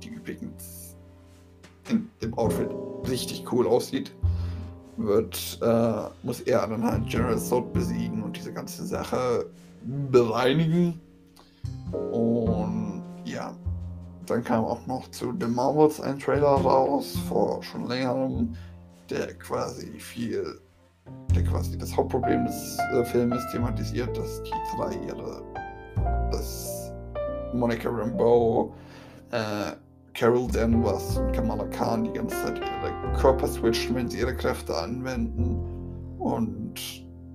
die 0.03 0.09
übrigens 0.09 0.95
in 1.89 2.07
dem 2.21 2.35
Outfit 2.35 2.69
richtig 3.09 3.51
cool 3.51 3.65
aussieht, 3.65 4.11
wird, 4.97 5.59
äh, 5.63 6.03
muss 6.21 6.41
er 6.41 6.67
dann 6.67 6.83
halt 6.83 7.07
General 7.07 7.39
Zod 7.39 7.73
besiegen 7.73 8.21
und 8.21 8.37
diese 8.37 8.53
ganze 8.53 8.85
Sache 8.85 9.47
bereinigen. 10.11 10.99
Und 11.91 13.03
ja, 13.25 13.55
dann 14.25 14.43
kam 14.43 14.65
auch 14.65 14.85
noch 14.87 15.09
zu 15.11 15.33
The 15.39 15.47
Marvels 15.47 15.99
ein 15.99 16.19
Trailer 16.19 16.47
raus, 16.47 17.17
vor 17.27 17.61
schon 17.63 17.87
längerem, 17.87 18.55
der 19.09 19.33
quasi 19.35 19.99
viel, 19.99 20.59
der 21.35 21.43
quasi 21.43 21.77
das 21.77 21.95
Hauptproblem 21.95 22.45
des 22.45 22.77
äh, 22.93 23.03
Filmes 23.05 23.43
thematisiert, 23.51 24.15
dass 24.17 24.43
die 24.43 24.51
drei 24.75 24.93
ihre, 25.07 25.43
dass 26.31 26.91
Monica 27.53 27.89
Rambeau, 27.89 28.73
äh, 29.31 29.71
Carol 30.13 30.47
Danvers 30.51 31.17
und 31.17 31.31
Kamala 31.31 31.65
Khan 31.65 32.03
die 32.03 32.11
ganze 32.11 32.35
Zeit 32.43 32.59
ihre 32.59 33.17
Körper 33.17 33.47
switchen, 33.47 33.95
wenn 33.95 34.09
sie 34.09 34.19
ihre 34.19 34.35
Kräfte 34.35 34.75
anwenden. 34.77 35.57
Und 36.19 36.75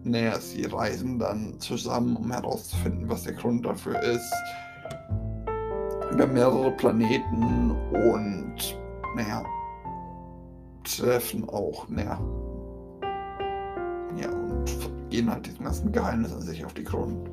naja, 0.04 0.38
sie 0.38 0.66
reisen 0.66 1.18
dann 1.18 1.58
zusammen, 1.58 2.16
um 2.16 2.30
herauszufinden, 2.30 3.08
was 3.08 3.24
der 3.24 3.32
Grund 3.32 3.66
dafür 3.66 4.00
ist. 4.02 4.32
Über 6.12 6.26
mehrere 6.26 6.70
Planeten 6.72 7.72
und 7.92 8.78
naja, 9.16 9.44
treffen 10.84 11.48
auch, 11.48 11.88
naja. 11.88 12.20
Ja, 14.16 14.30
und 14.30 14.64
gehen 15.10 15.30
halt 15.30 15.46
diesem 15.46 15.64
ganzen 15.64 15.92
Geheimnis 15.92 16.32
an 16.32 16.42
sich 16.42 16.64
auf 16.64 16.74
die 16.74 16.84
Grund. 16.84 17.28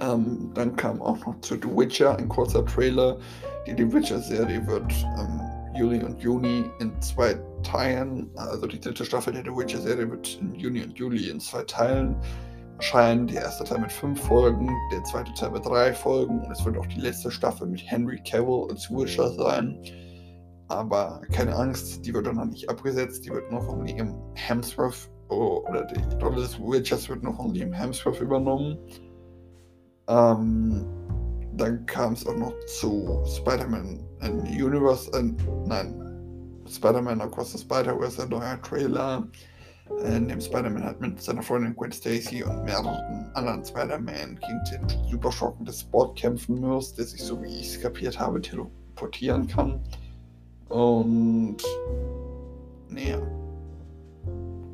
Ähm, 0.00 0.50
dann 0.54 0.74
kam 0.76 1.00
auch 1.02 1.24
noch 1.26 1.40
zu 1.40 1.54
The 1.54 1.68
Witcher 1.68 2.16
ein 2.16 2.28
kurzer 2.28 2.64
Trailer. 2.64 3.18
Die 3.66 3.74
The 3.76 3.92
Witcher-Serie 3.92 4.66
wird 4.66 4.92
ähm, 5.18 5.40
Juli 5.74 6.02
und 6.02 6.20
Juni 6.20 6.64
in 6.78 6.92
zwei 7.00 7.36
Teilen, 7.62 8.30
also 8.36 8.66
die 8.66 8.80
dritte 8.80 9.04
Staffel 9.04 9.32
der 9.32 9.42
The 9.42 9.50
Witcher-Serie 9.50 10.10
wird 10.10 10.38
in 10.40 10.54
Juni 10.54 10.82
und 10.82 10.96
Juli 10.98 11.30
in 11.30 11.40
zwei 11.40 11.62
Teilen 11.62 12.16
erscheinen. 12.84 13.26
Die 13.26 13.36
erste 13.36 13.64
Teil 13.64 13.80
mit 13.80 13.90
fünf 13.90 14.20
Folgen, 14.20 14.70
der 14.92 15.02
zweite 15.04 15.32
Teil 15.32 15.50
mit 15.52 15.64
drei 15.64 15.94
Folgen 15.94 16.40
und 16.40 16.50
es 16.50 16.62
wird 16.66 16.76
auch 16.76 16.86
die 16.86 17.00
letzte 17.00 17.30
Staffel 17.30 17.66
mit 17.66 17.80
Henry 17.90 18.20
Cavill 18.22 18.68
als 18.70 18.90
Witcher 18.90 19.30
sein. 19.30 19.78
Aber 20.68 21.22
keine 21.32 21.56
Angst, 21.56 22.04
die 22.04 22.12
wird 22.12 22.26
dann 22.26 22.36
noch 22.36 22.44
nicht 22.44 22.68
abgesetzt, 22.68 23.24
die 23.24 23.30
wird 23.30 23.50
nur 23.50 23.62
von 23.62 23.86
Liam 23.86 24.14
Hemsworth 24.34 25.10
oh, 25.30 25.64
oder 25.66 25.84
die 25.84 26.22
Rolle 26.22 26.42
des 26.42 26.58
Witchers 26.58 27.08
wird 27.08 27.22
nur 27.22 27.34
von 27.34 27.54
Liam 27.54 27.72
Hemsworth 27.72 28.20
übernommen. 28.20 28.76
Ähm, 30.08 30.84
dann 31.54 31.86
kam 31.86 32.12
es 32.12 32.26
auch 32.26 32.36
noch 32.36 32.52
zu 32.66 33.22
Spider-Man 33.24 34.00
in 34.20 34.40
Universe, 34.62 35.10
äh, 35.18 35.32
nein, 35.66 36.62
Spider-Man 36.68 37.22
Across 37.22 37.52
the 37.52 37.58
Spider-Verse, 37.58 38.22
ein 38.22 38.28
neuer 38.28 38.60
Trailer, 38.60 39.26
in 40.04 40.28
dem 40.28 40.40
Spider-Man 40.40 40.82
halt 40.82 41.00
mit 41.00 41.20
seiner 41.20 41.42
Freundin 41.42 41.76
Gwen 41.76 41.92
Stacy 41.92 42.42
und 42.42 42.64
mehreren 42.64 43.30
anderen 43.34 43.64
Spider-Man 43.64 44.38
gegen 44.40 44.88
den 44.88 45.10
super 45.10 45.30
schockenden 45.30 45.74
Spot 45.74 46.12
kämpfen 46.14 46.60
muss, 46.60 46.94
der 46.94 47.04
sich, 47.04 47.22
so 47.22 47.42
wie 47.42 47.48
ich 47.48 47.74
es 47.74 47.80
kapiert 47.80 48.18
habe, 48.18 48.40
teleportieren 48.40 49.46
kann. 49.46 49.80
Und, 50.68 51.58
naja. 52.88 53.20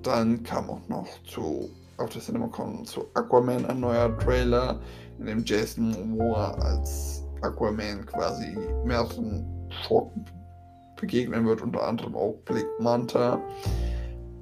Dann 0.02 0.42
kam 0.44 0.70
auch 0.70 0.88
noch 0.88 1.06
zu, 1.24 1.68
auf 1.98 2.10
der 2.10 2.22
CinemaCon 2.22 2.86
zu 2.86 3.06
Aquaman 3.14 3.66
ein 3.66 3.80
neuer 3.80 4.16
Trailer, 4.18 4.80
in 5.18 5.26
dem 5.26 5.44
Jason 5.44 5.90
Momoa 5.90 6.52
als 6.52 7.22
Aquaman 7.42 8.06
quasi 8.06 8.56
mehreren 8.84 9.44
Schurken 9.68 10.24
begegnen 10.98 11.46
wird, 11.46 11.60
unter 11.60 11.86
anderem 11.86 12.14
auch 12.14 12.34
Black 12.46 12.66
Manta. 12.78 13.40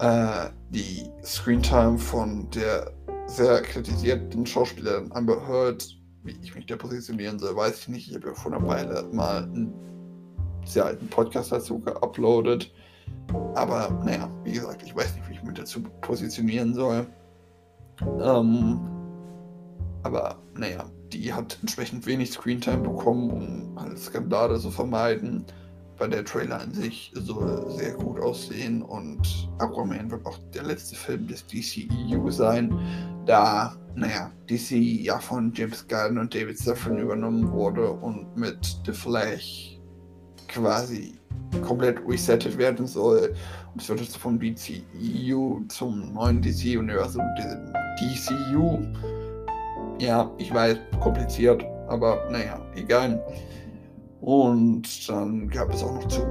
Äh, 0.00 0.50
die 0.70 1.11
Screentime 1.24 1.98
von 1.98 2.48
der 2.50 2.92
sehr 3.26 3.62
kritisierten 3.62 4.46
Schauspielerin 4.46 5.11
Amber 5.12 5.46
Heard, 5.46 5.96
wie 6.22 6.37
ich 6.42 6.54
mich 6.54 6.66
da 6.66 6.76
positionieren 6.76 7.38
soll, 7.38 7.56
weiß 7.56 7.80
ich 7.80 7.88
nicht. 7.88 8.08
Ich 8.08 8.14
habe 8.14 8.28
ja 8.28 8.34
vor 8.34 8.52
einer 8.52 8.66
Weile 8.66 9.08
mal 9.12 9.44
einen 9.44 9.72
sehr 10.64 10.84
alten 10.84 11.08
Podcast 11.08 11.52
dazu 11.52 11.80
geuploadet. 11.80 12.72
Aber 13.54 13.90
naja, 14.04 14.30
wie 14.44 14.52
gesagt, 14.52 14.82
ich 14.82 14.94
weiß 14.94 15.16
nicht, 15.16 15.28
wie 15.28 15.34
ich 15.34 15.42
mich 15.42 15.58
dazu 15.58 15.82
positionieren 16.00 16.74
soll. 16.74 17.06
Ähm, 18.00 18.80
aber 20.02 20.37
naja, 20.54 20.84
die 21.12 21.32
hat 21.32 21.58
entsprechend 21.61 22.06
wenig 22.06 22.30
Screentime 22.30 22.78
bekommen, 22.88 23.30
um 23.30 23.80
halt 23.80 23.98
Skandale 23.98 24.58
zu 24.58 24.70
vermeiden. 24.70 25.44
Weil 25.98 26.11
der 26.11 26.24
Trailer 26.24 26.61
an 26.61 26.72
sich 26.72 27.12
soll 27.14 27.70
sehr 27.70 27.94
gut 27.94 28.20
aussehen 28.20 28.82
und 28.82 29.48
Aquaman 29.58 30.11
wird 30.11 30.24
auch 30.26 30.38
der 30.54 30.62
letzte 30.62 30.94
Film 30.94 31.26
des 31.26 31.44
DCEU 31.46 32.30
sein, 32.30 32.72
da, 33.26 33.76
naja, 33.96 34.30
DC 34.48 34.70
ja 34.70 35.18
von 35.18 35.52
James 35.54 35.87
Gunn 35.88 36.18
und 36.18 36.34
David 36.34 36.56
Safran 36.56 36.98
übernommen 36.98 37.50
wurde 37.50 37.90
und 37.90 38.37
mit 38.37 38.80
The 38.87 38.92
Flash 38.92 39.80
quasi 40.46 41.18
komplett 41.62 41.98
resettet 42.06 42.56
werden 42.58 42.87
soll. 42.87 43.34
Und 43.72 43.82
es 43.82 43.88
wird 43.88 44.00
jetzt 44.00 44.16
vom 44.16 44.38
DCEU 44.38 45.61
zum 45.68 46.14
neuen 46.14 46.40
DC-Universum, 46.40 47.22
diesem 47.37 47.72
DCU 47.98 48.78
ja, 50.00 50.30
ich 50.38 50.52
weiß, 50.52 50.78
kompliziert, 51.00 51.64
aber 51.88 52.28
naja, 52.30 52.61
egal. 52.74 53.22
Und 54.20 55.09
dann 55.09 55.48
gab 55.48 55.72
es 55.72 55.83
auch 55.83 55.94
noch 55.94 56.09
zu 56.09 56.22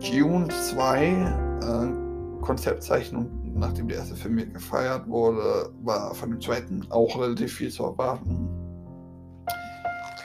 Dune 0.00 0.48
2 0.48 1.06
äh, 1.06 2.42
Konzeptzeichnung. 2.42 3.28
Nachdem 3.54 3.88
der 3.88 3.98
erste 3.98 4.14
Film 4.14 4.36
gefeiert 4.52 5.08
wurde, 5.08 5.70
war 5.82 6.14
von 6.14 6.30
dem 6.30 6.40
zweiten 6.40 6.86
auch 6.90 7.20
relativ 7.20 7.54
viel 7.54 7.70
zu 7.70 7.84
erwarten. 7.84 8.48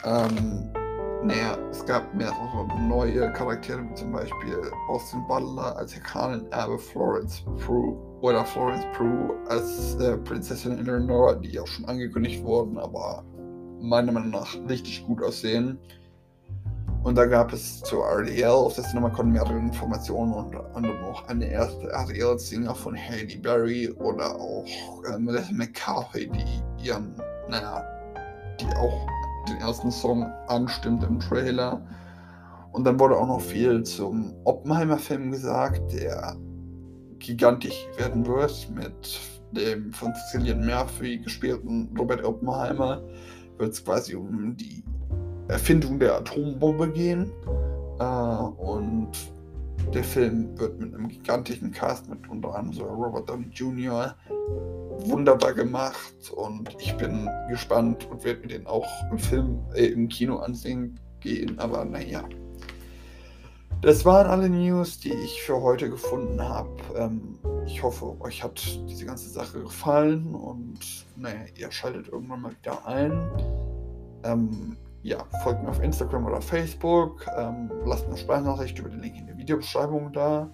Ähm, 0.05 0.69
naja, 1.23 1.57
es 1.71 1.83
gab 1.85 2.13
mehrere 2.13 2.67
neue 2.87 3.33
Charaktere, 3.33 3.83
wie 3.89 3.95
zum 3.95 4.11
Beispiel 4.11 4.59
Austin 4.89 5.25
Butler 5.27 5.75
als 5.75 5.95
Erbe 6.51 6.77
Florence 6.77 7.43
Prue 7.65 7.97
oder 8.21 8.45
Florence 8.45 8.85
Prue 8.95 9.35
als 9.49 9.95
äh, 9.95 10.17
Prinzessin 10.17 10.77
Eleanor, 10.77 11.35
die 11.35 11.59
auch 11.59 11.67
schon 11.67 11.85
angekündigt 11.85 12.43
wurden, 12.43 12.77
aber 12.77 13.23
meiner 13.81 14.11
Meinung 14.11 14.31
nach 14.31 14.55
richtig 14.69 15.03
gut 15.07 15.23
aussehen. 15.23 15.79
Und 17.05 17.13
da 17.13 17.27
gab 17.27 17.53
es 17.53 17.83
zu 17.83 18.01
RDL 18.01 18.47
auf 18.47 18.73
der 18.73 18.83
CinemaCon 18.83 19.31
mehrere 19.31 19.59
Informationen, 19.59 20.33
unter 20.33 20.75
anderem 20.75 21.03
auch 21.03 21.27
eine 21.27 21.45
erste 21.45 21.87
RDL-Singer 21.91 22.73
von 22.73 22.97
Haley 22.97 23.37
Berry 23.37 23.91
oder 23.91 24.35
auch 24.35 24.65
äh, 25.07 25.19
Melissa 25.19 25.53
McCarthy, 25.53 26.27
die 26.27 26.83
ihren, 26.83 27.13
naja, 27.47 27.83
die 28.59 28.65
auch 28.77 29.05
den 29.47 29.57
ersten 29.57 29.91
Song 29.91 30.23
anstimmt 30.47 31.03
im 31.03 31.19
Trailer. 31.19 31.79
Und 32.71 32.85
dann 32.85 32.99
wurde 32.99 33.17
auch 33.17 33.27
noch 33.27 33.41
viel 33.41 33.83
zum 33.83 34.33
Oppenheimer-Film 34.43 35.29
gesagt, 35.29 35.93
der 35.93 36.35
gigantisch 37.19 37.87
werden 37.97 38.25
wird 38.25 38.67
mit 38.73 39.19
dem 39.51 39.93
von 39.93 40.11
Cillian 40.31 40.65
Murphy 40.65 41.19
gespielten 41.19 41.87
Robert 41.95 42.23
Oppenheimer. 42.23 43.03
Wird 43.59 43.73
es 43.73 43.85
quasi 43.85 44.15
um 44.15 44.57
die 44.57 44.83
Erfindung 45.47 45.99
der 45.99 46.15
Atombombe 46.15 46.89
gehen. 46.91 47.31
Äh, 47.99 48.03
und 48.03 49.11
der 49.93 50.03
Film 50.03 50.57
wird 50.57 50.79
mit 50.79 50.93
einem 50.93 51.07
gigantischen 51.07 51.71
Cast 51.71 52.09
mit 52.09 52.27
unter 52.29 52.55
anderem 52.55 52.73
so 52.73 52.83
Robert 52.85 53.29
Downey 53.29 53.47
Jr. 53.53 54.15
wunderbar 54.99 55.53
gemacht 55.53 56.31
und 56.35 56.75
ich 56.79 56.95
bin 56.97 57.29
gespannt 57.49 58.07
und 58.09 58.23
werde 58.23 58.41
mir 58.41 58.47
den 58.47 58.67
auch 58.67 58.87
im 59.11 59.19
Film, 59.19 59.59
äh, 59.73 59.85
im 59.85 60.07
Kino 60.07 60.37
ansehen 60.37 60.99
gehen, 61.19 61.59
aber 61.59 61.85
naja. 61.85 62.23
Das 63.81 64.03
waren 64.03 64.27
alle 64.27 64.49
News, 64.49 64.99
die 64.99 65.13
ich 65.13 65.43
für 65.43 65.61
heute 65.61 65.89
gefunden 65.89 66.41
habe. 66.41 66.71
Ähm, 66.97 67.37
ich 67.67 67.83
hoffe, 67.83 68.19
euch 68.21 68.43
hat 68.43 68.59
diese 68.89 69.05
ganze 69.05 69.29
Sache 69.29 69.61
gefallen 69.61 70.33
und 70.33 70.79
naja, 71.15 71.41
ihr 71.55 71.71
schaltet 71.71 72.07
irgendwann 72.07 72.41
mal 72.41 72.51
wieder 72.51 72.87
ein. 72.87 73.29
Ähm, 74.23 74.77
ja, 75.05 75.23
folgt 75.43 75.61
mir 75.61 75.69
auf 75.69 75.83
Instagram 75.83 76.25
oder 76.25 76.41
Facebook. 76.41 77.27
Ähm, 77.37 77.69
lasst 77.85 78.07
eine 78.07 78.17
Sprachnachricht 78.17 78.79
über 78.79 78.89
den 78.89 79.01
Link 79.01 79.17
in 79.17 79.27
der 79.27 79.37
Videobeschreibung 79.37 80.11
da. 80.11 80.49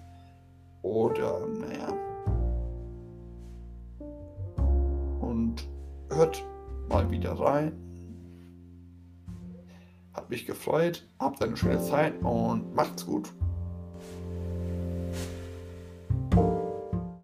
Oder, 0.82 1.46
naja. 1.58 1.88
Und 5.20 5.66
hört 6.10 6.44
mal 6.90 7.10
wieder 7.10 7.32
rein. 7.32 7.72
Hat 10.12 10.28
mich 10.28 10.44
gefreut. 10.44 11.08
Habt 11.18 11.42
eine 11.42 11.56
schöne 11.56 11.80
Zeit 11.80 12.22
und 12.22 12.74
macht's 12.74 13.06
gut. 13.06 13.32